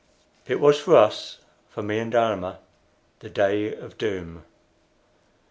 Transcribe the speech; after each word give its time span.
It 0.47 0.59
was 0.59 0.79
for 0.79 0.95
us 0.95 1.37
for 1.69 1.83
me 1.83 1.99
and 1.99 2.11
for 2.11 2.17
Almah 2.17 2.57
the 3.19 3.29
day 3.29 3.71
of 3.75 3.99
doom. 3.99 4.43